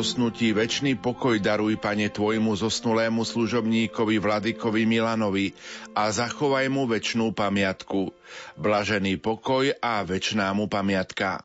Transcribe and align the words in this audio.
zosnutí 0.00 0.56
väčší 0.56 0.96
pokoj 0.96 1.36
daruj, 1.44 1.76
Pane, 1.76 2.08
Tvojmu 2.08 2.56
zosnulému 2.56 3.20
služobníkovi 3.20 4.16
Vladikovi 4.16 4.88
Milanovi 4.88 5.52
a 5.92 6.08
zachovaj 6.08 6.72
mu 6.72 6.88
väčšnú 6.88 7.36
pamiatku. 7.36 8.08
Blažený 8.56 9.20
pokoj 9.20 9.76
a 9.76 10.00
väčšná 10.00 10.56
mu 10.56 10.72
pamiatka. 10.72 11.44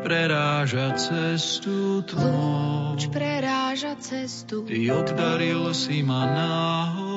preráža 0.00 0.92
cestu 0.98 2.02
tvoj. 2.02 2.90
Lúč 3.00 3.08
preráža 3.08 3.96
cestu. 3.96 4.68
Ty 4.68 4.76
obdaril 4.92 5.72
si 5.72 6.04
ma 6.04 6.28
náhodou. 6.28 7.09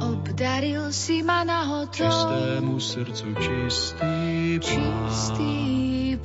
Obdaril 0.00 0.90
si 0.92 1.22
ma 1.22 1.46
náhodou. 1.46 1.94
Čistému 1.94 2.80
srdcu 2.80 3.28
čistý 3.38 4.58
plán. 4.58 5.10
Čistý 5.10 5.54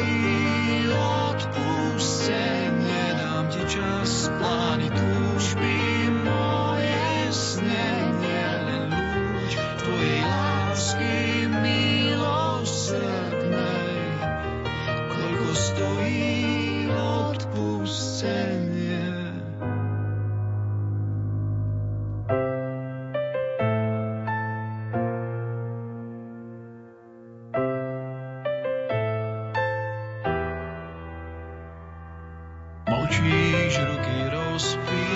Močíš 33.08 33.80
ruky 33.88 34.28
rozpín, 34.28 35.07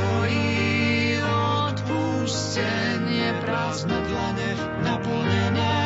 stojí 0.00 1.20
odpustenie, 1.68 3.28
prázdne 3.44 3.98
dlane, 4.08 4.50
naplnené 4.80 5.76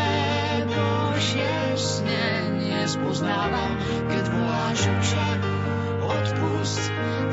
Božie 0.70 1.74
snenie. 1.74 2.86
Spoznávam, 2.86 3.74
keď 4.06 4.24
voláš 4.30 4.80
však, 4.86 5.38
odpust, 6.06 6.82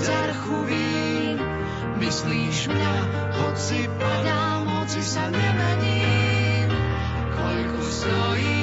ťarchu 0.02 0.58
vín. 0.66 1.38
Myslíš 2.02 2.74
mňa, 2.74 2.96
hoci 3.46 3.86
padám, 4.02 4.66
hoci 4.81 5.02
sa 5.06 5.30
nemením. 5.30 6.69
Koľko 7.38 7.81
stojí 7.86 8.60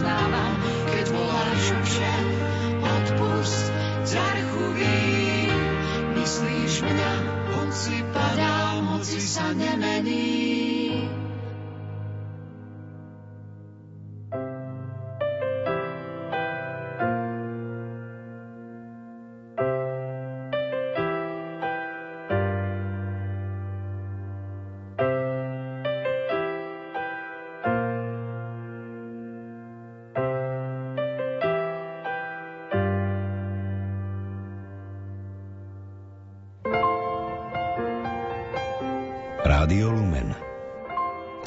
Spoznávam, 0.00 0.56
keď 0.88 1.06
voláš 1.12 1.64
vše, 1.84 2.14
odpust, 2.80 3.68
ťarchu 4.08 4.64
vín. 4.72 5.60
Myslíš 6.16 6.88
mňa, 6.88 7.12
hoci 7.52 8.00
padám, 8.08 8.96
hoci 8.96 9.20
sa 9.20 9.52
nemením. 9.52 10.39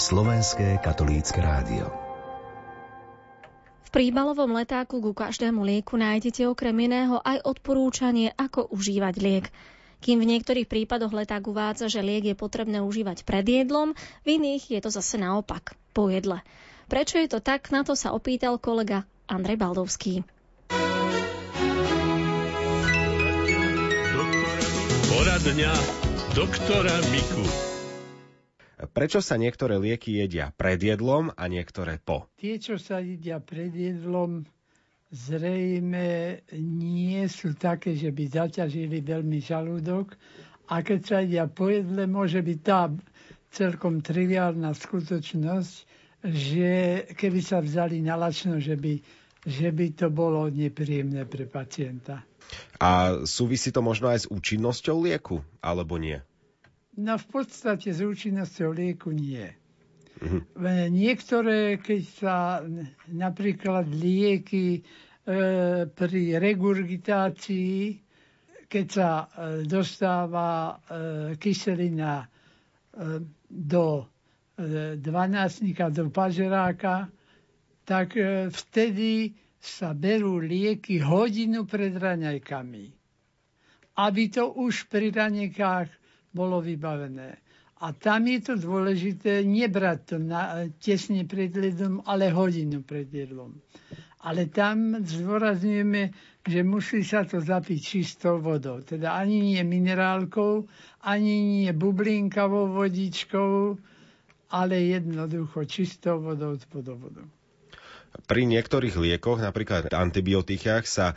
Slovenské 0.04 0.84
katolícke 0.84 1.40
rádio 1.40 1.88
V 3.88 3.90
príbalovom 3.96 4.52
letáku 4.52 5.00
ku 5.00 5.16
každému 5.16 5.64
lieku 5.64 5.96
nájdete 5.96 6.44
okrem 6.44 6.76
iného 6.76 7.24
aj 7.24 7.40
odporúčanie, 7.48 8.36
ako 8.36 8.68
užívať 8.68 9.16
liek. 9.24 9.48
Kým 10.04 10.20
v 10.20 10.28
niektorých 10.36 10.68
prípadoch 10.68 11.16
leták 11.16 11.48
uvádza, 11.48 11.88
že 11.88 12.04
liek 12.04 12.28
je 12.28 12.36
potrebné 12.36 12.84
užívať 12.84 13.24
pred 13.24 13.48
jedlom, 13.48 13.96
v 14.28 14.44
iných 14.44 14.76
je 14.76 14.80
to 14.84 14.92
zase 14.92 15.16
naopak, 15.16 15.80
po 15.96 16.12
jedle. 16.12 16.44
Prečo 16.92 17.24
je 17.24 17.32
to 17.32 17.40
tak, 17.40 17.72
na 17.72 17.88
to 17.88 17.96
sa 17.96 18.12
opýtal 18.12 18.60
kolega 18.60 19.08
Andrej 19.32 19.56
Baldovský. 19.56 20.28
Poradňa 25.08 25.74
doktora 26.36 26.92
Miku. 27.08 27.73
Prečo 28.74 29.22
sa 29.22 29.38
niektoré 29.38 29.78
lieky 29.78 30.18
jedia 30.18 30.50
pred 30.58 30.82
jedlom 30.82 31.30
a 31.38 31.44
niektoré 31.46 32.02
po? 32.02 32.26
Tie, 32.42 32.58
čo 32.58 32.82
sa 32.82 32.98
jedia 32.98 33.38
pred 33.38 33.70
jedlom, 33.70 34.44
zrejme 35.14 36.42
nie 36.58 37.22
sú 37.30 37.54
také, 37.54 37.94
že 37.94 38.10
by 38.10 38.24
zaťažili 38.26 39.06
veľmi 39.06 39.38
žalúdok. 39.38 40.18
A 40.74 40.82
keď 40.82 41.00
sa 41.06 41.16
jedia 41.22 41.46
po 41.46 41.70
jedle, 41.70 42.10
môže 42.10 42.42
byť 42.42 42.60
tá 42.66 42.90
celkom 43.54 44.02
triviálna 44.02 44.74
skutočnosť, 44.74 45.74
že 46.26 46.72
keby 47.14 47.40
sa 47.46 47.62
vzali 47.62 48.02
na 48.02 48.18
lačno, 48.18 48.58
že 48.58 48.74
by, 48.74 48.98
že 49.46 49.70
by 49.70 49.88
to 49.94 50.08
bolo 50.10 50.50
nepríjemné 50.50 51.30
pre 51.30 51.46
pacienta. 51.46 52.26
A 52.82 53.22
súvisí 53.30 53.70
to 53.70 53.86
možno 53.86 54.10
aj 54.10 54.26
s 54.26 54.30
účinnosťou 54.34 55.06
lieku, 55.06 55.46
alebo 55.62 56.02
nie? 56.02 56.26
No 56.94 57.18
v 57.18 57.26
podstate 57.26 57.90
s 57.90 58.06
účinnosťou 58.06 58.70
lieku 58.70 59.10
nie. 59.10 59.50
Uh-huh. 60.22 60.46
Niektoré, 60.94 61.82
keď 61.82 62.02
sa 62.06 62.36
napríklad 63.10 63.90
lieky 63.90 64.78
e, 64.78 64.82
pri 65.90 66.24
regurgitácii, 66.38 67.98
keď 68.70 68.86
sa 68.86 69.10
e, 69.10 69.26
dostáva 69.66 70.50
e, 70.70 70.74
kyselina 71.42 72.22
e, 72.22 72.28
do 73.50 73.86
e, 73.98 74.04
dvanáctnika, 75.02 75.90
do 75.90 76.14
pažeráka, 76.14 77.10
tak 77.82 78.14
e, 78.14 78.54
vtedy 78.54 79.34
sa 79.58 79.98
berú 79.98 80.38
lieky 80.38 81.02
hodinu 81.02 81.66
pred 81.66 81.98
raňajkami, 81.98 82.86
aby 83.98 84.24
to 84.30 84.46
už 84.62 84.86
pri 84.94 85.10
raňajkách 85.10 86.03
bolo 86.34 86.60
vybavené. 86.60 87.40
A 87.84 87.92
tam 87.92 88.28
je 88.32 88.40
to 88.40 88.54
dôležité 88.56 89.44
nebrať 89.44 90.00
to 90.06 90.16
na, 90.18 90.66
tesne 90.80 91.28
pred 91.28 91.52
jedlom, 91.52 92.00
ale 92.08 92.32
hodinu 92.32 92.80
pred 92.80 93.12
jedlom. 93.12 93.60
Ale 94.24 94.48
tam 94.48 95.04
zdôrazňujeme, 95.04 96.16
že 96.48 96.60
musí 96.64 97.04
sa 97.04 97.28
to 97.28 97.44
zapiť 97.44 97.80
čistou 97.80 98.40
vodou. 98.40 98.80
Teda 98.80 99.20
ani 99.20 99.44
nie 99.44 99.62
minerálkou, 99.68 100.64
ani 101.04 101.36
nie 101.64 101.72
bublinkavou 101.76 102.72
vodičkou, 102.72 103.76
ale 104.54 104.76
jednoducho 104.88 105.68
čistou 105.68 106.24
vodou 106.24 106.56
z 106.56 106.64
vodovodu. 106.72 107.28
Pri 108.24 108.46
niektorých 108.46 108.96
liekoch, 108.96 109.42
napríklad 109.42 109.90
antibiotikách, 109.90 110.86
sa 110.86 111.12
e, 111.12 111.16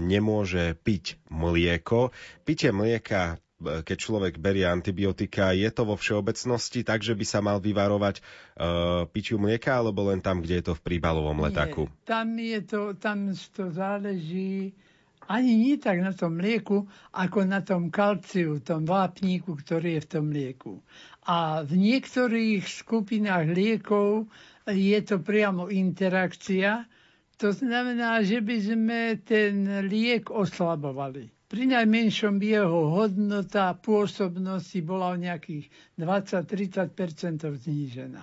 nemôže 0.00 0.72
piť 0.74 1.20
mlieko. 1.28 2.10
Pitie 2.48 2.72
mlieka 2.72 3.36
keď 3.60 3.96
človek 3.96 4.40
berie 4.40 4.64
antibiotika, 4.64 5.52
je 5.52 5.68
to 5.68 5.84
vo 5.84 5.96
všeobecnosti 6.00 6.80
tak, 6.80 7.04
že 7.04 7.12
by 7.12 7.24
sa 7.28 7.44
mal 7.44 7.60
vyvarovať 7.60 8.20
uh, 8.20 9.04
piťu 9.04 9.36
mlieka, 9.36 9.76
alebo 9.76 10.08
len 10.08 10.24
tam, 10.24 10.40
kde 10.40 10.60
je 10.60 10.64
to 10.72 10.74
v 10.76 10.84
príbalovom 10.84 11.44
letáku? 11.44 11.86
Nie, 11.86 12.08
tam, 12.08 12.28
je 12.40 12.60
to, 12.64 12.80
tam 12.96 13.18
to 13.52 13.64
záleží 13.68 14.72
ani 15.30 15.54
nie 15.54 15.76
tak 15.78 16.02
na 16.02 16.10
tom 16.10 16.42
mlieku, 16.42 16.90
ako 17.14 17.46
na 17.46 17.62
tom 17.62 17.86
kalciu, 17.86 18.58
tom 18.58 18.82
vápníku, 18.82 19.54
ktorý 19.54 20.00
je 20.00 20.02
v 20.02 20.10
tom 20.10 20.24
mlieku. 20.26 20.82
A 21.22 21.62
v 21.62 21.78
niektorých 21.78 22.66
skupinách 22.66 23.46
liekov 23.54 24.26
je 24.66 24.98
to 25.06 25.22
priamo 25.22 25.70
interakcia. 25.70 26.82
To 27.38 27.54
znamená, 27.54 28.26
že 28.26 28.42
by 28.42 28.56
sme 28.58 29.00
ten 29.22 29.86
liek 29.86 30.34
oslabovali. 30.34 31.39
Pri 31.50 31.66
najmenšom 31.66 32.38
by 32.38 32.46
jeho 32.54 32.94
hodnota 32.94 33.74
pôsobnosti 33.74 34.78
bola 34.86 35.10
o 35.10 35.18
nejakých 35.18 35.66
20-30% 35.98 36.94
znížená. 37.42 38.22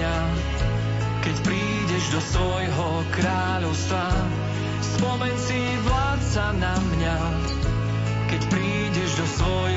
mňa, 0.00 0.16
keď 1.20 1.36
prídeš 1.44 2.04
do 2.08 2.20
svojho 2.32 3.04
kráľovstva. 3.12 4.08
Spomeň 4.96 5.34
si, 5.36 5.60
vládca, 5.84 6.56
na 6.56 6.72
mňa, 6.80 7.16
keď 8.32 8.40
prídeš 8.48 9.20
do 9.20 9.26
svojho 9.28 9.69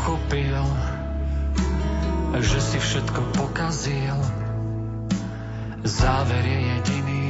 pochopil, 0.00 0.64
že 2.40 2.56
si 2.56 2.80
všetko 2.80 3.20
pokazil. 3.36 4.16
Záver 5.84 6.40
je 6.40 6.60
jediný. 6.72 7.28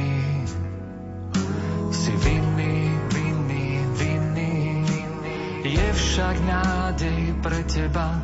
Si 1.91 2.15
vinný, 2.15 2.95
vinný, 3.11 3.67
vinný. 3.99 4.87
Je 5.67 5.87
však 5.91 6.35
nádej 6.47 7.35
pre 7.43 7.59
teba, 7.67 8.23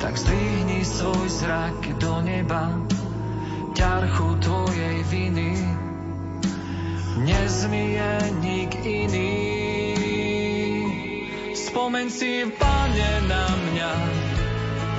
tak 0.00 0.16
zdvihni 0.16 0.80
svoj 0.80 1.28
zrak 1.28 1.92
do 2.00 2.24
neba. 2.24 2.72
Ťarchu 3.76 4.28
tvojej 4.48 4.96
viny 5.12 5.60
nezmije 7.20 8.32
nik 8.40 8.72
iný. 8.80 9.27
Spomeň 11.68 12.08
si, 12.08 12.48
pane, 12.56 13.12
na 13.28 13.44
mňa, 13.44 13.92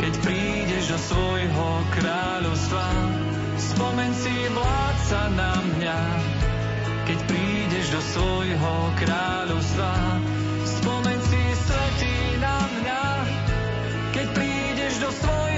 keď 0.06 0.14
prídeš 0.22 0.94
do 0.94 1.00
svojho 1.02 1.70
kráľovstva. 1.98 2.86
Spomeň 3.58 4.12
si, 4.14 4.36
vládca, 4.54 5.22
na 5.34 5.54
mňa, 5.66 6.00
keď 7.10 7.20
prídeš 7.26 7.86
do 7.90 8.02
svojho 8.14 8.74
kráľovstva. 9.02 9.92
Spomeň 10.62 11.20
si, 11.26 11.42
svetý, 11.58 12.38
na 12.38 12.62
mňa, 12.62 13.02
keď 14.14 14.28
prídeš 14.38 14.94
do 15.02 15.10
svojho 15.10 15.49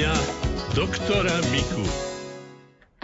Poradňa 0.00 0.16
doktora 0.72 1.36
Miku. 1.52 1.84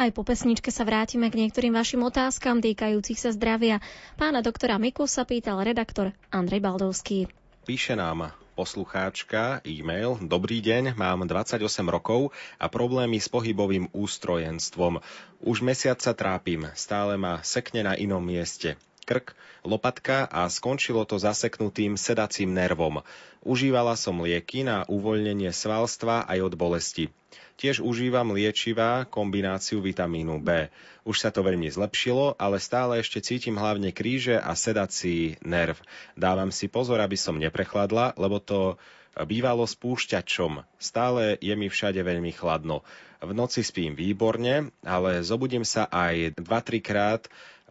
Aj 0.00 0.09
po 0.17 0.25
pesničke 0.25 0.73
sa 0.73 0.81
vrátime 0.81 1.29
k 1.29 1.45
niektorým 1.45 1.76
vašim 1.76 2.00
otázkam 2.00 2.65
týkajúcich 2.65 3.21
sa 3.21 3.37
zdravia. 3.37 3.85
Pána 4.17 4.41
doktora 4.41 4.81
Miku 4.81 5.05
sa 5.05 5.29
pýtal 5.29 5.61
redaktor 5.61 6.17
Andrej 6.33 6.65
Baldovský. 6.65 7.29
Píše 7.69 8.00
nám 8.00 8.33
poslucháčka 8.57 9.61
e-mail. 9.69 10.17
Dobrý 10.25 10.65
deň, 10.65 10.97
mám 10.97 11.29
28 11.29 11.69
rokov 11.85 12.33
a 12.57 12.73
problémy 12.73 13.21
s 13.21 13.29
pohybovým 13.29 13.93
ústrojenstvom. 13.93 15.05
Už 15.45 15.61
mesiac 15.61 16.00
sa 16.00 16.17
trápim, 16.17 16.65
stále 16.73 17.21
ma 17.21 17.45
sekne 17.45 17.85
na 17.85 17.93
inom 17.93 18.25
mieste 18.25 18.81
krk, 19.07 19.38
lopatka 19.62 20.26
a 20.26 20.50
skončilo 20.50 21.07
to 21.07 21.17
zaseknutým 21.23 21.95
sedacím 21.95 22.50
nervom. 22.50 23.07
Užívala 23.47 23.95
som 23.95 24.26
lieky 24.26 24.67
na 24.67 24.83
uvoľnenie 24.91 25.55
svalstva 25.55 26.26
aj 26.26 26.50
od 26.50 26.55
bolesti. 26.59 27.15
Tiež 27.55 27.79
užívam 27.79 28.35
liečivá 28.35 29.07
kombináciu 29.07 29.79
vitamínu 29.79 30.43
B. 30.43 30.67
Už 31.07 31.23
sa 31.23 31.31
to 31.31 31.47
veľmi 31.47 31.71
zlepšilo, 31.71 32.35
ale 32.43 32.59
stále 32.59 32.99
ešte 32.99 33.23
cítim 33.23 33.55
hlavne 33.55 33.95
kríže 33.95 34.35
a 34.35 34.50
sedací 34.59 35.38
nerv. 35.47 35.79
Dávam 36.19 36.50
si 36.50 36.67
pozor, 36.67 36.99
aby 36.99 37.15
som 37.15 37.38
neprechladla, 37.38 38.19
lebo 38.19 38.43
to 38.43 38.83
bývalo 39.25 39.62
spúšťačom. 39.65 40.67
Stále 40.76 41.38
je 41.38 41.55
mi 41.55 41.71
všade 41.71 42.03
veľmi 42.03 42.35
chladno. 42.35 42.83
V 43.25 43.33
noci 43.33 43.65
spím 43.65 43.97
výborne, 43.97 44.75
ale 44.85 45.25
zobudím 45.25 45.65
sa 45.65 45.88
aj 45.88 46.37
2-3 46.37 46.83
krát 46.85 47.23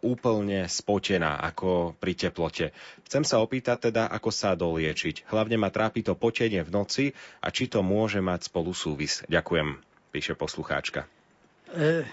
úplne 0.06 0.70
spotená 0.70 1.42
ako 1.42 1.98
pri 1.98 2.14
teplote. 2.14 2.70
Chcem 3.10 3.26
sa 3.26 3.42
opýtať 3.42 3.90
teda, 3.90 4.14
ako 4.14 4.30
sa 4.30 4.54
doliečiť. 4.54 5.26
Hlavne 5.34 5.58
ma 5.58 5.74
trápi 5.74 6.06
to 6.06 6.14
potenie 6.14 6.62
v 6.62 6.70
noci 6.70 7.06
a 7.42 7.50
či 7.50 7.66
to 7.66 7.82
môže 7.82 8.22
mať 8.22 8.54
spolu 8.54 8.78
súvis. 8.78 9.26
Ďakujem, 9.26 9.82
píše 10.14 10.38
poslucháčka. 10.38 11.10
E, 11.74 12.06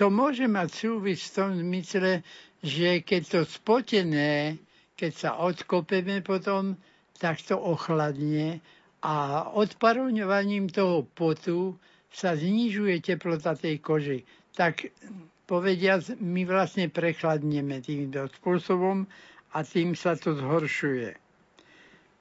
to 0.00 0.08
môže 0.08 0.48
mať 0.48 0.68
súvis 0.72 1.28
v 1.28 1.34
tom 1.36 1.50
zmysle, 1.60 2.24
že 2.64 3.04
keď 3.04 3.22
to 3.28 3.40
spotené, 3.44 4.56
keď 4.96 5.12
sa 5.12 5.30
odkopeme 5.36 6.24
potom, 6.24 6.80
tak 7.20 7.44
to 7.44 7.60
ochladne 7.60 8.64
a 9.04 9.48
odparovňovaním 9.52 10.68
toho 10.68 11.04
potu 11.04 11.76
sa 12.12 12.36
znižuje 12.36 13.00
teplota 13.00 13.56
tej 13.56 13.80
kože. 13.80 14.16
Tak 14.52 14.92
povediac, 15.50 16.14
my 16.22 16.46
vlastne 16.46 16.86
prechladneme 16.86 17.82
týmto 17.82 18.30
spôsobom 18.38 19.02
a 19.50 19.58
tým 19.66 19.98
sa 19.98 20.14
to 20.14 20.38
zhoršuje. 20.38 21.18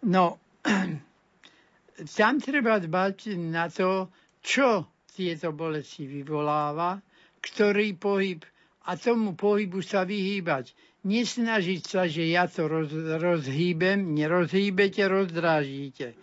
No, 0.09 0.41
tam 2.17 2.33
treba 2.41 2.81
dbať 2.81 3.37
na 3.37 3.69
to, 3.69 4.09
čo 4.41 4.89
tieto 5.13 5.53
bolesti 5.53 6.09
vyvoláva, 6.09 6.97
ktorý 7.43 7.93
pohyb 7.99 8.41
a 8.89 8.97
tomu 8.97 9.37
pohybu 9.37 9.85
sa 9.85 10.07
vyhýbať. 10.07 10.73
Nesnažiť 11.05 11.81
sa, 11.85 12.09
že 12.09 12.27
ja 12.27 12.49
to 12.49 12.67
roz, 12.67 12.91
rozhýbem, 13.19 14.15
nerozhýbete, 14.17 15.05
rozdrážíte. 15.07 16.17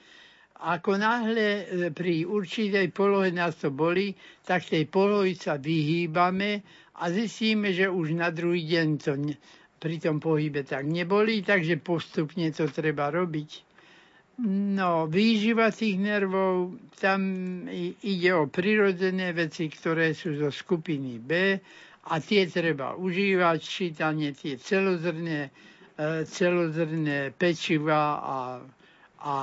Ako 0.57 0.97
náhle 0.97 1.65
e, 1.65 1.65
pri 1.93 2.25
určitej 2.25 2.89
polohe 2.93 3.29
nás 3.29 3.61
to 3.61 3.69
boli, 3.69 4.17
tak 4.45 4.65
tej 4.65 4.89
polohy 4.89 5.37
sa 5.37 5.61
vyhýbame 5.61 6.65
a 6.97 7.13
zistíme, 7.13 7.73
že 7.73 7.89
už 7.89 8.17
na 8.17 8.33
druhý 8.33 8.65
deň 8.65 8.89
to 8.99 9.13
pri 9.77 9.97
tom 10.01 10.17
pohybe 10.19 10.65
tak 10.65 10.89
neboli, 10.89 11.45
takže 11.45 11.77
postupne 11.77 12.49
to 12.51 12.65
treba 12.67 13.13
robiť. 13.13 13.51
No, 14.77 15.09
výživa 15.09 15.73
tých 15.73 15.97
nervov, 15.97 16.77
tam 17.01 17.21
ide 18.05 18.31
o 18.37 18.45
prirodzené 18.45 19.33
veci, 19.33 19.69
ktoré 19.73 20.13
sú 20.13 20.37
zo 20.37 20.53
skupiny 20.53 21.17
B 21.17 21.57
a 22.05 22.21
tie 22.21 22.45
treba 22.45 22.93
užívať, 22.95 23.59
čítanie 23.61 24.37
tie 24.37 24.61
celozrné, 24.61 25.49
e, 25.97 26.25
celozrné 26.29 27.33
pečiva 27.33 28.21
a, 28.21 28.39
a 29.25 29.37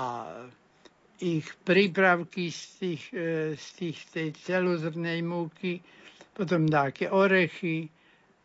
ich 1.20 1.48
prípravky 1.66 2.54
z, 2.54 2.62
tých, 2.78 3.04
e, 3.10 3.26
z 3.58 3.68
tých, 3.74 3.98
tej 4.14 4.28
celozrnej 4.46 5.26
múky, 5.26 5.82
potom 6.34 6.66
také 6.66 7.10
orechy, 7.10 7.90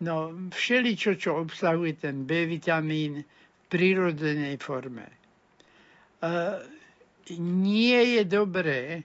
no 0.01 0.31
všeličo, 0.53 1.17
čo 1.17 1.41
obsahuje 1.41 1.99
ten 1.99 2.23
B 2.23 2.47
vitamín 2.47 3.25
v 3.25 3.65
prírodzenej 3.69 4.57
forme. 4.61 5.09
Uh, 6.19 6.61
nie 7.41 8.17
je 8.19 8.23
dobré 8.25 9.03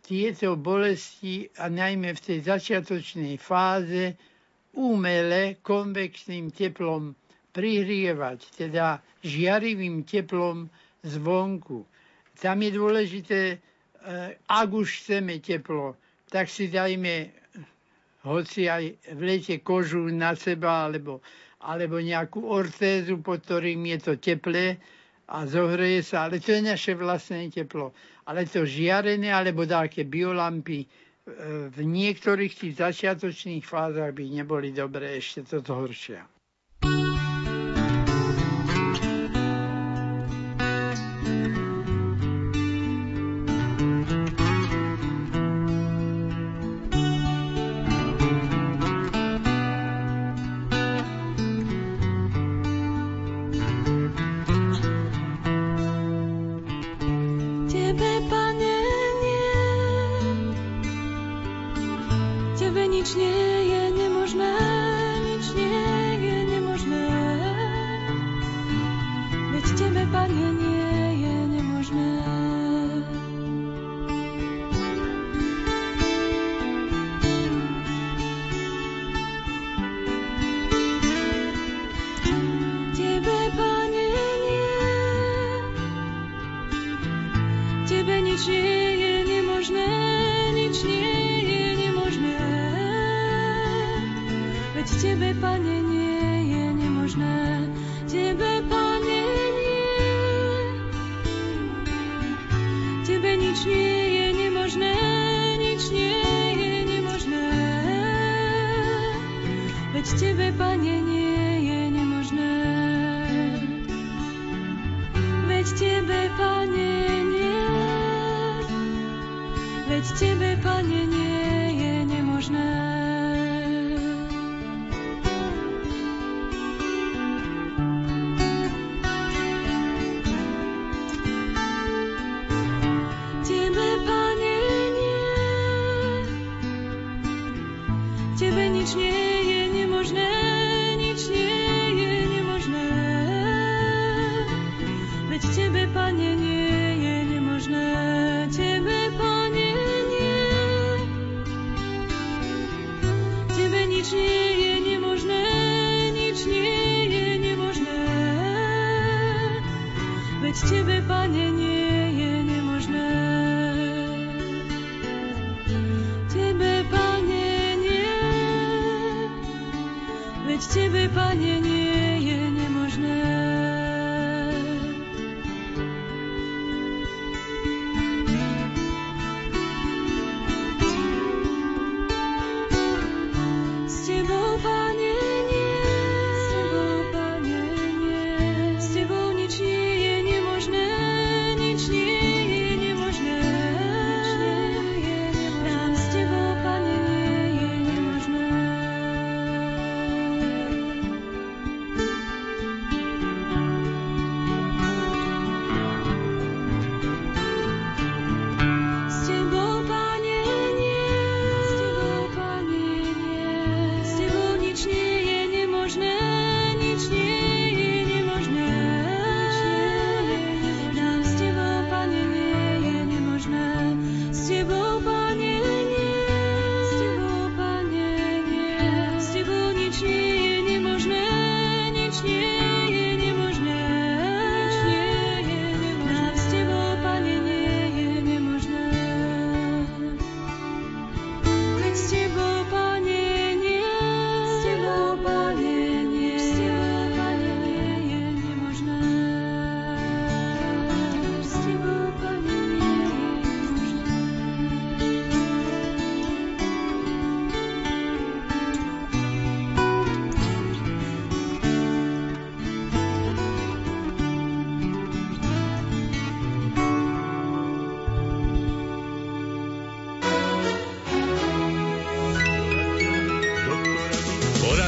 tieto 0.00 0.54
bolesti, 0.54 1.50
a 1.58 1.66
najmä 1.66 2.14
v 2.14 2.20
tej 2.22 2.38
začiatočnej 2.46 3.34
fáze, 3.36 4.14
umele 4.76 5.58
konvexným 5.64 6.52
teplom 6.52 7.16
prihrievať, 7.50 8.38
teda 8.54 9.00
žiarivým 9.24 10.04
teplom 10.04 10.68
zvonku 11.02 11.82
tam 12.36 12.60
je 12.62 12.70
dôležité, 12.70 13.40
e, 13.48 13.56
ak 14.46 14.68
už 14.68 15.00
chceme 15.02 15.40
teplo, 15.40 15.96
tak 16.28 16.52
si 16.52 16.68
dajme 16.68 17.32
hoci 18.26 18.66
aj 18.66 19.14
v 19.14 19.20
lete 19.22 19.62
kožu 19.62 20.10
na 20.10 20.34
seba, 20.34 20.90
alebo, 20.90 21.22
alebo 21.62 22.02
nejakú 22.02 22.42
ortézu, 22.42 23.22
pod 23.22 23.46
ktorým 23.46 23.86
je 23.94 23.98
to 24.02 24.12
teplé 24.18 24.82
a 25.30 25.46
zohreje 25.46 26.02
sa, 26.02 26.26
ale 26.26 26.42
to 26.42 26.54
je 26.54 26.62
naše 26.62 26.92
vlastné 26.94 27.50
teplo. 27.50 27.94
Ale 28.26 28.46
to 28.46 28.66
žiarené, 28.66 29.30
alebo 29.30 29.62
také 29.66 30.02
biolampy, 30.02 30.82
e, 30.82 30.88
v 31.70 31.78
niektorých 31.82 32.52
tých 32.54 32.74
začiatočných 32.82 33.62
fázach 33.62 34.10
by 34.10 34.24
neboli 34.42 34.74
dobré, 34.74 35.18
ešte 35.18 35.46
to 35.46 35.62
zhoršia. 35.62 36.35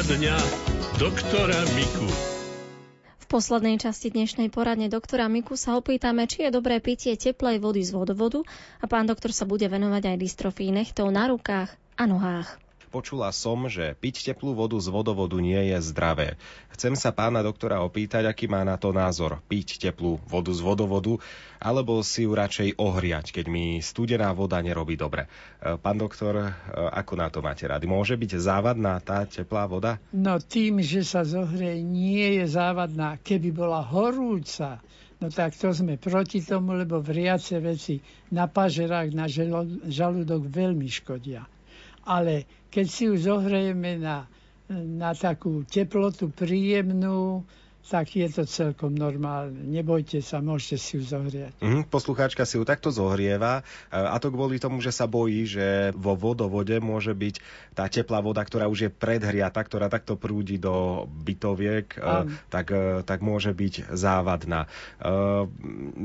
Poradňa 0.09 0.40
doktora 0.97 1.61
Miku. 1.77 2.09
V 3.05 3.27
poslednej 3.29 3.77
časti 3.77 4.09
dnešnej 4.09 4.49
poradne 4.49 4.88
doktora 4.88 5.29
Miku 5.29 5.53
sa 5.53 5.77
opýtame, 5.77 6.25
či 6.25 6.49
je 6.49 6.57
dobré 6.57 6.81
pitie 6.81 7.12
teplej 7.12 7.61
vody 7.61 7.85
z 7.85 7.92
vodovodu 7.92 8.40
a 8.81 8.88
pán 8.88 9.05
doktor 9.05 9.37
sa 9.37 9.44
bude 9.44 9.68
venovať 9.68 10.09
aj 10.09 10.16
dystrofii 10.16 10.73
nechtov 10.73 11.12
na 11.12 11.29
rukách 11.29 11.77
a 12.01 12.09
nohách. 12.09 12.57
Počula 12.88 13.29
som, 13.37 13.68
že 13.68 13.92
piť 14.01 14.33
teplú 14.33 14.57
vodu 14.57 14.81
z 14.81 14.88
vodovodu 14.88 15.37
nie 15.37 15.61
je 15.68 15.79
zdravé. 15.85 16.40
Chcem 16.72 16.96
sa 16.96 17.12
pána 17.12 17.44
doktora 17.44 17.85
opýtať, 17.85 18.24
aký 18.24 18.48
má 18.48 18.64
na 18.64 18.81
to 18.81 18.96
názor. 18.96 19.44
Piť 19.44 19.77
teplú 19.77 20.16
vodu 20.24 20.48
z 20.57 20.64
vodovodu, 20.64 21.20
alebo 21.61 22.01
si 22.01 22.24
ju 22.24 22.33
radšej 22.33 22.81
ohriať, 22.81 23.37
keď 23.37 23.46
mi 23.53 23.85
studená 23.85 24.33
voda 24.33 24.57
nerobí 24.64 24.96
dobre. 24.96 25.29
E, 25.61 25.77
Pán 25.77 26.01
doktor, 26.01 26.38
e, 26.38 26.48
ako 26.72 27.12
na 27.20 27.29
to 27.29 27.44
máte 27.44 27.68
rady? 27.68 27.85
Môže 27.85 28.16
byť 28.16 28.40
závadná 28.40 28.96
tá 29.05 29.29
teplá 29.29 29.68
voda? 29.68 30.01
No 30.16 30.40
tým, 30.40 30.81
že 30.81 31.05
sa 31.05 31.29
zohrie, 31.29 31.85
nie 31.85 32.40
je 32.40 32.48
závadná. 32.48 33.20
Keby 33.20 33.53
bola 33.53 33.85
horúca, 33.85 34.81
no 35.20 35.29
tak 35.29 35.53
to 35.61 35.77
sme 35.77 36.01
proti 36.01 36.40
tomu, 36.40 36.72
lebo 36.72 37.05
vriace 37.05 37.61
veci 37.61 38.01
na 38.33 38.48
pažerách, 38.48 39.12
na 39.12 39.29
žalúdok 39.85 40.48
veľmi 40.48 40.88
škodia. 40.88 41.58
Ale 42.09 42.49
keď 42.73 42.87
si 42.88 43.03
ju 43.05 43.14
zohrejeme 43.21 44.01
na, 44.01 44.25
na 44.73 45.12
takú 45.12 45.61
teplotu 45.68 46.33
príjemnú, 46.33 47.44
tak 47.88 48.12
je 48.12 48.29
to 48.29 48.45
celkom 48.45 48.93
normálne. 48.93 49.64
Nebojte 49.64 50.21
sa, 50.21 50.45
môžete 50.45 50.77
si 50.77 50.91
ju 51.01 51.03
zohriať. 51.09 51.57
Mhm, 51.64 51.88
poslucháčka 51.88 52.45
si 52.45 52.61
ju 52.61 52.64
takto 52.69 52.93
zohrieva 52.93 53.64
e, 53.88 53.97
a 53.97 54.19
to 54.21 54.29
kvôli 54.29 54.61
tomu, 54.61 54.85
že 54.85 54.93
sa 54.93 55.09
bojí, 55.09 55.49
že 55.49 55.97
vo 55.97 56.12
vodovode 56.12 56.77
môže 56.85 57.17
byť 57.17 57.35
tá 57.73 57.88
teplá 57.88 58.21
voda, 58.21 58.45
ktorá 58.45 58.69
už 58.69 58.79
je 58.88 58.91
predhriata, 58.93 59.64
ktorá 59.64 59.88
takto 59.88 60.21
prúdi 60.21 60.61
do 60.61 61.07
bytoviek, 61.09 61.97
e, 61.97 62.01
Áno. 62.05 62.35
tak, 62.53 62.67
e, 62.75 63.01
tak 63.09 63.25
môže 63.25 63.57
byť 63.57 63.95
závadná. 63.95 64.69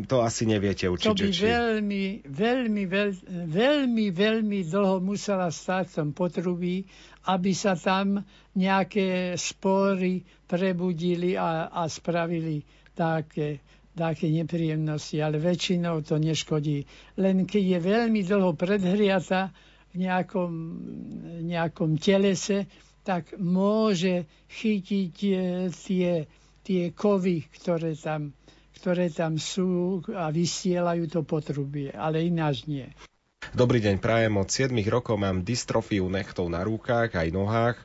To 0.08 0.16
asi 0.24 0.44
neviete 0.48 0.88
To 0.88 0.94
určite. 0.96 1.28
by 1.28 1.32
či... 1.34 1.44
veľmi, 1.44 2.04
veľmi, 2.26 2.84
veľ, 2.88 3.10
veľmi, 3.50 4.06
veľmi 4.14 4.60
dlho 4.68 5.04
musela 5.04 5.52
stáť 5.52 5.92
v 5.92 5.96
tom 6.00 6.10
potrubí, 6.16 6.88
aby 7.28 7.52
sa 7.56 7.80
tam 7.80 8.20
nejaké 8.54 9.34
spory 9.40 10.22
prebudili 10.46 11.40
a, 11.40 11.72
a 11.72 11.88
spravili 11.88 12.62
také, 12.94 13.64
také 13.96 14.30
nepríjemnosti, 14.30 15.24
ale 15.24 15.40
väčšinou 15.40 16.04
to 16.04 16.20
neškodí. 16.20 16.84
Len 17.18 17.48
keď 17.48 17.64
je 17.64 17.80
veľmi 17.80 18.22
dlho 18.22 18.54
predhriata 18.54 19.50
v 19.94 20.06
nejakom, 20.06 20.52
nejakom 21.46 21.96
telese, 21.98 22.66
tak 23.04 23.36
môže 23.36 24.26
chytiť 24.48 25.16
e, 25.28 25.36
tie, 25.70 26.12
tie 26.64 26.84
kovy, 26.96 27.52
ktoré 27.52 28.00
tam, 28.00 28.32
ktoré 28.80 29.12
tam 29.12 29.36
sú 29.36 30.00
a 30.16 30.32
vysielajú 30.32 31.12
to 31.12 31.22
potrubie, 31.22 31.92
ale 31.92 32.24
ináč 32.24 32.64
nie. 32.66 32.88
Dobrý 33.52 33.84
deň, 33.84 34.00
prajem 34.00 34.40
od 34.40 34.48
7 34.48 34.72
rokov 34.88 35.20
mám 35.20 35.44
dystrofiu 35.44 36.08
nechtov 36.08 36.48
na 36.48 36.64
rukách 36.64 37.12
aj 37.12 37.28
nohách. 37.36 37.76
E, 37.76 37.84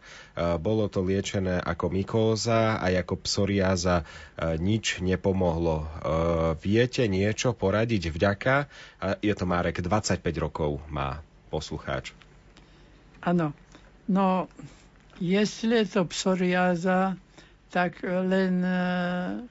Bolo 0.55 0.87
to 0.87 1.03
liečené 1.03 1.59
ako 1.59 1.90
mykóza 1.90 2.79
aj 2.79 3.03
ako 3.03 3.14
psoriáza. 3.27 4.07
E, 4.38 4.55
Nič 4.62 5.03
nepomohlo. 5.03 5.83
E, 5.83 5.87
Viete 6.62 7.11
niečo 7.11 7.59
poradiť 7.59 8.14
vďaka? 8.14 8.55
Je 9.18 9.35
to 9.35 9.44
Marek, 9.51 9.83
25 9.83 10.23
rokov 10.38 10.79
má 10.87 11.27
poslucháč. 11.51 12.14
Áno, 13.27 13.51
no, 14.07 14.47
jestli 15.18 15.83
je 15.83 15.87
to 15.90 16.07
psoriáza, 16.07 17.18
tak 17.75 17.99
len 18.07 18.62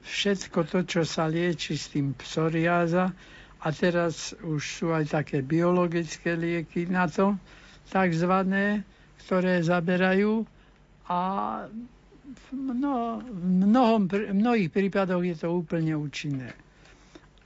všetko 0.08 0.58
to, 0.72 0.78
čo 0.88 1.02
sa 1.04 1.28
lieči 1.28 1.76
s 1.76 1.92
tým 1.92 2.16
psoriáza, 2.16 3.12
a 3.58 3.68
teraz 3.70 4.38
už 4.38 4.62
sú 4.62 4.86
aj 4.94 5.10
také 5.10 5.42
biologické 5.42 6.38
lieky 6.38 6.86
na 6.86 7.10
to, 7.10 7.34
takzvané, 7.90 8.86
ktoré 9.24 9.58
zaberajú 9.60 10.46
a 11.08 11.20
v, 12.28 12.46
mno, 12.52 13.24
v 13.24 13.44
mnohom, 13.66 14.02
mnohých 14.12 14.70
prípadoch 14.70 15.24
je 15.24 15.36
to 15.36 15.48
úplne 15.50 15.96
účinné. 15.96 16.52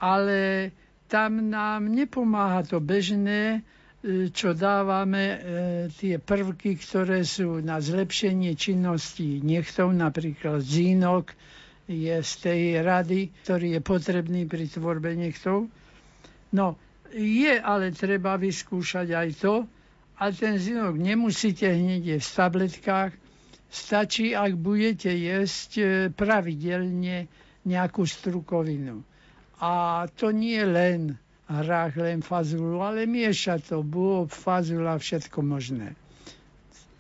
Ale 0.03 0.71
tam 1.07 1.49
nám 1.49 1.87
nepomáha 1.87 2.67
to 2.67 2.83
bežné, 2.83 3.63
e, 4.03 4.29
čo 4.35 4.53
dávame 4.53 5.23
e, 5.23 5.37
tie 5.95 6.19
prvky, 6.19 6.75
ktoré 6.75 7.23
sú 7.23 7.63
na 7.63 7.79
zlepšenie 7.79 8.59
činnosti 8.59 9.39
nechtov, 9.39 9.95
napríklad 9.95 10.59
zínok 10.59 11.31
je 11.87 12.17
z 12.17 12.33
tej 12.41 12.61
rady, 12.81 13.31
ktorý 13.45 13.79
je 13.79 13.81
potrebný 13.81 14.43
pri 14.47 14.67
tvorbe 14.67 15.15
nechtov. 15.15 15.71
No, 16.53 16.77
je 17.13 17.53
ale 17.57 17.93
treba 17.93 18.37
vyskúšať 18.37 19.09
aj 19.13 19.29
to, 19.41 19.55
a 20.15 20.31
ten 20.31 20.55
zinok 20.55 20.95
nemusíte 20.95 21.67
hneď 21.67 22.15
jesť 22.15 22.29
v 22.29 22.37
tabletkách, 22.37 23.13
stačí, 23.67 24.37
ak 24.37 24.55
budete 24.55 25.11
jesť 25.11 25.71
e, 25.77 25.85
pravidelne 26.13 27.27
nejakú 27.65 28.05
strukovinu. 28.05 29.03
A 29.59 30.05
to 30.13 30.31
nie 30.31 30.61
len 30.61 31.17
hrách, 31.49 31.97
len 31.97 32.21
fazulu, 32.21 32.79
ale 32.79 33.09
miešať 33.09 33.73
to, 33.73 33.83
bôb, 33.83 34.29
fazula, 34.29 34.95
všetko 34.95 35.43
možné. 35.43 35.99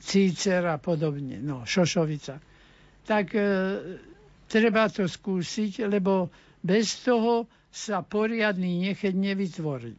Cícer 0.02 0.66
a 0.66 0.80
podobne, 0.80 1.38
no, 1.38 1.62
šošovica. 1.62 2.42
Tak 3.04 3.26
e, 3.32 3.42
treba 4.48 4.90
to 4.90 5.06
skúsiť, 5.06 5.86
lebo 5.86 6.26
bez 6.58 7.06
toho 7.06 7.46
sa 7.72 8.04
poriadny 8.04 8.86
necheť 8.86 9.16
nevytvorí. 9.16 9.96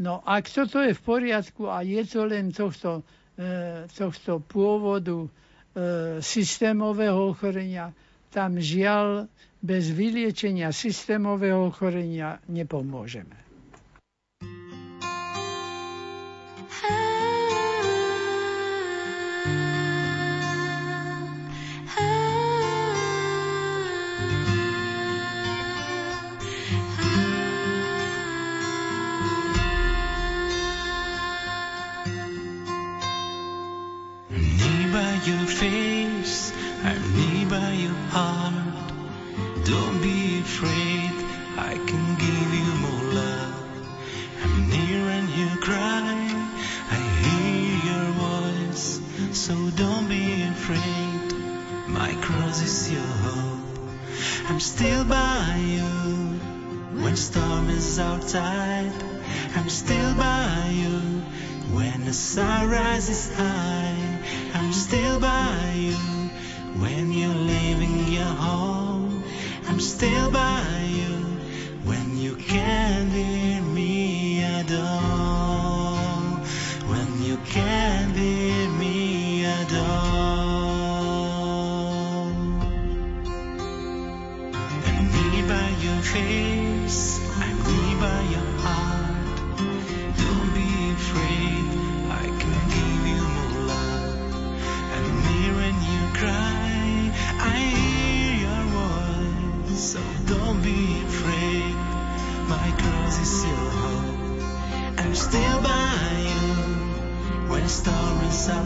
No 0.00 0.24
ak 0.24 0.48
toto 0.48 0.80
je 0.80 0.96
v 0.96 1.02
poriadku 1.04 1.68
a 1.68 1.84
je 1.84 2.00
to 2.02 2.24
len 2.24 2.48
tohto, 2.50 3.04
e, 3.36 3.84
tohto 3.86 4.40
pôvodu 4.40 5.28
systémového 6.20 7.30
ochorenia, 7.30 7.94
tam 8.30 8.58
žiaľ 8.58 9.30
bez 9.60 9.86
vyliečenia 9.86 10.72
systémového 10.72 11.68
ochorenia 11.68 12.42
nepomôžeme. 12.48 13.49
Don't 49.76 50.08
be 50.08 50.42
afraid. 50.42 51.32
My 51.88 52.14
cross 52.20 52.62
is 52.62 52.92
your 52.92 53.00
hope. 53.00 53.60
I'm 54.48 54.60
still 54.60 55.04
by 55.04 55.56
you 55.58 55.84
when 57.02 57.16
storm 57.16 57.68
is 57.70 57.98
outside. 57.98 58.92
I'm 59.54 59.68
still 59.68 60.14
by 60.14 60.70
you 60.72 60.98
when 61.76 62.04
the 62.04 62.12
sun 62.12 62.70
rises 62.70 63.32
high. 63.34 64.18
I'm 64.54 64.72
still 64.72 65.20
by 65.20 65.72
you 65.76 65.96
when 66.80 67.12
you're 67.12 67.42
leaving 67.52 68.08
your 68.08 68.24
home. 68.24 69.22
I'm 69.68 69.80
still 69.80 70.30
by 70.30 70.64
you 70.88 71.16
when 71.84 72.16
you 72.16 72.34
can't 72.36 73.12
hear 73.12 73.62
me 73.62 74.42
at 74.42 74.72
all. 74.72 75.96
When 76.88 77.22
you 77.22 77.36
can't 77.46 77.99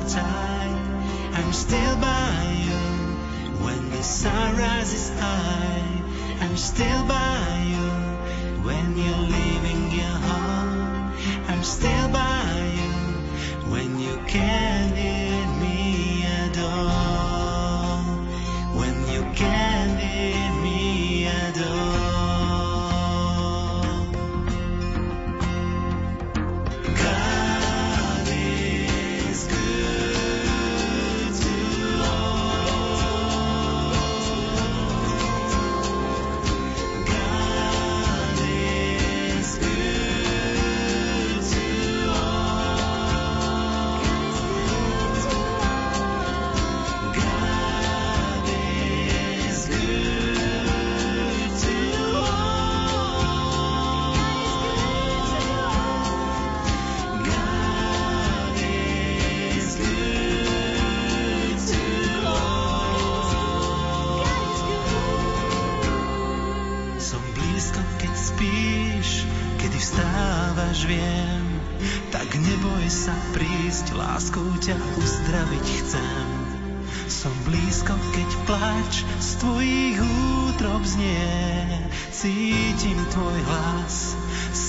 outside. 0.05 0.77
I'm 1.33 1.53
still 1.53 1.97
by 1.97 2.53
you 2.67 3.65
when 3.65 3.91
the 3.91 4.03
sun 4.03 4.57
rises 4.59 5.09
high. 5.19 6.03
I'm 6.41 6.57
still 6.59 7.07
by 7.07 7.29
you 7.29 7.34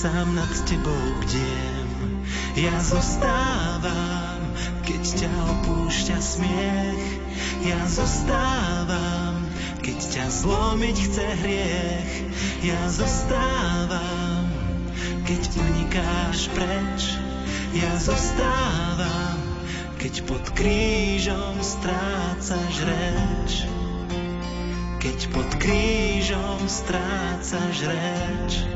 sám 0.06 0.38
nad 0.38 0.54
tebou 0.70 1.06
bdiem. 1.18 2.22
Ja 2.54 2.78
zostávam, 2.78 4.38
keď 4.86 5.02
ťa 5.02 5.30
opúšťa 5.34 6.18
smiech. 6.22 7.06
Ja 7.66 7.82
zostávam, 7.90 9.50
keď 9.82 9.98
ťa 9.98 10.24
zlomiť 10.30 10.96
chce 11.10 11.26
hriech. 11.42 12.12
Ja 12.62 12.78
zostávam, 12.86 14.46
keď 15.26 15.42
unikáš 15.58 16.54
preč. 16.54 17.18
Ja 17.74 17.90
zostávam, 17.98 19.42
keď 19.98 20.22
pod 20.22 20.44
krížom 20.54 21.58
strácaš 21.66 22.74
reč. 22.86 23.66
Keď 25.02 25.18
pod 25.34 25.50
krížom 25.58 26.62
strácaš 26.70 27.74
reč. 27.82 28.75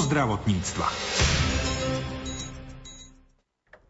Zdravotníctva. 0.00 0.86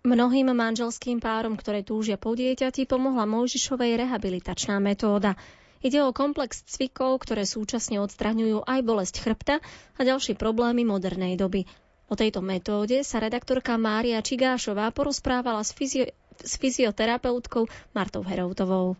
Mnohým 0.01 0.49
manželským 0.57 1.21
párom, 1.21 1.61
ktoré 1.61 1.85
túžia 1.85 2.17
po 2.17 2.33
dieťati, 2.33 2.89
pomohla 2.89 3.29
Mojžišovej 3.29 4.01
rehabilitačná 4.01 4.81
metóda. 4.81 5.37
Ide 5.85 6.01
o 6.01 6.13
komplex 6.17 6.65
cvikov, 6.65 7.21
ktoré 7.21 7.45
súčasne 7.45 8.01
odstraňujú 8.01 8.65
aj 8.65 8.81
bolesť 8.81 9.15
chrbta 9.21 9.61
a 9.97 10.01
ďalšie 10.01 10.41
problémy 10.41 10.89
modernej 10.89 11.37
doby. 11.37 11.69
O 12.09 12.17
tejto 12.17 12.41
metóde 12.41 13.05
sa 13.05 13.21
redaktorka 13.21 13.77
Mária 13.77 14.19
Čigášová 14.25 14.91
porozprávala 14.91 15.63
s, 15.63 15.77
fyzio- 15.77 16.11
s 16.41 16.59
fyzioterapeutkou 16.59 17.69
Martou 17.93 18.25
Heroutovou. 18.25 18.99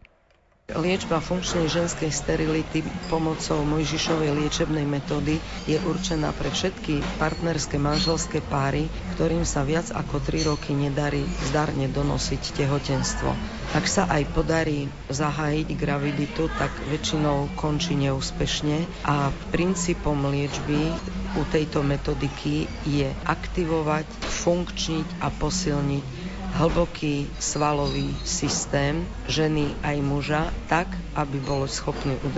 Liečba 0.77 1.19
funkčnej 1.19 1.67
ženskej 1.67 2.15
sterility 2.15 2.87
pomocou 3.11 3.63
Mojžišovej 3.67 4.31
liečebnej 4.39 4.87
metódy 4.87 5.43
je 5.67 5.79
určená 5.83 6.31
pre 6.31 6.51
všetky 6.51 7.03
partnerské 7.19 7.77
manželské 7.81 8.39
páry, 8.45 8.87
ktorým 9.17 9.43
sa 9.43 9.67
viac 9.67 9.91
ako 9.91 10.23
3 10.23 10.47
roky 10.47 10.77
nedarí 10.77 11.27
zdarne 11.51 11.91
donosiť 11.91 12.43
tehotenstvo. 12.55 13.35
Ak 13.71 13.87
sa 13.87 14.07
aj 14.11 14.35
podarí 14.35 14.91
zahájiť 15.11 15.69
graviditu, 15.79 16.51
tak 16.59 16.75
väčšinou 16.91 17.55
končí 17.55 17.95
neúspešne 17.95 19.07
a 19.07 19.31
princípom 19.55 20.19
liečby 20.27 20.91
u 21.39 21.43
tejto 21.47 21.87
metodiky 21.87 22.67
je 22.83 23.07
aktivovať, 23.27 24.07
funkčniť 24.27 25.23
a 25.23 25.31
posilniť 25.31 26.20
hlboký 26.57 27.27
svalový 27.41 28.11
systém 28.23 29.03
ženy 29.27 29.75
aj 29.83 29.97
muža 30.03 30.43
tak, 30.71 30.87
aby 31.15 31.39
bol 31.43 31.67
schopný 31.67 32.15
udržať 32.21 32.31